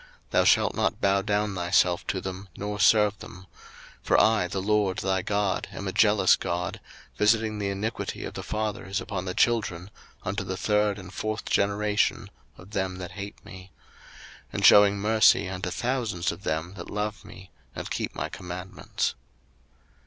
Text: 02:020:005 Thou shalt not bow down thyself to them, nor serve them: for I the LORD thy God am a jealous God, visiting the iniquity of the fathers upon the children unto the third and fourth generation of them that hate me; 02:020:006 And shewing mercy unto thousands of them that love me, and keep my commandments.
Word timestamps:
02:020:005 0.29 0.31
Thou 0.31 0.43
shalt 0.45 0.73
not 0.75 0.99
bow 0.99 1.21
down 1.21 1.53
thyself 1.53 2.07
to 2.07 2.19
them, 2.19 2.49
nor 2.57 2.79
serve 2.79 3.19
them: 3.19 3.45
for 4.01 4.19
I 4.19 4.47
the 4.47 4.59
LORD 4.59 4.97
thy 4.97 5.21
God 5.21 5.67
am 5.71 5.87
a 5.87 5.91
jealous 5.91 6.35
God, 6.35 6.79
visiting 7.17 7.59
the 7.59 7.69
iniquity 7.69 8.25
of 8.25 8.33
the 8.33 8.41
fathers 8.41 8.99
upon 8.99 9.25
the 9.25 9.35
children 9.35 9.91
unto 10.23 10.43
the 10.43 10.57
third 10.57 10.97
and 10.97 11.13
fourth 11.13 11.45
generation 11.45 12.31
of 12.57 12.71
them 12.71 12.95
that 12.97 13.11
hate 13.11 13.45
me; 13.45 13.69
02:020:006 14.47 14.47
And 14.53 14.65
shewing 14.65 14.97
mercy 14.97 15.47
unto 15.47 15.69
thousands 15.69 16.31
of 16.31 16.41
them 16.41 16.73
that 16.77 16.89
love 16.89 17.23
me, 17.23 17.51
and 17.75 17.91
keep 17.91 18.15
my 18.15 18.27
commandments. 18.27 19.13